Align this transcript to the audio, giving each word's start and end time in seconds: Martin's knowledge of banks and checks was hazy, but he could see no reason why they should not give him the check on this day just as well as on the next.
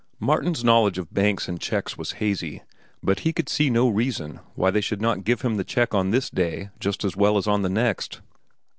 Martin's 0.19 0.63
knowledge 0.63 0.97
of 0.97 1.13
banks 1.13 1.47
and 1.47 1.61
checks 1.61 1.95
was 1.95 2.13
hazy, 2.13 2.63
but 3.03 3.19
he 3.19 3.31
could 3.31 3.47
see 3.47 3.69
no 3.69 3.87
reason 3.87 4.39
why 4.55 4.71
they 4.71 4.81
should 4.81 4.99
not 4.99 5.23
give 5.23 5.41
him 5.43 5.57
the 5.57 5.63
check 5.63 5.93
on 5.93 6.09
this 6.09 6.27
day 6.27 6.71
just 6.79 7.03
as 7.05 7.15
well 7.15 7.37
as 7.37 7.45
on 7.45 7.61
the 7.61 7.69
next. 7.69 8.19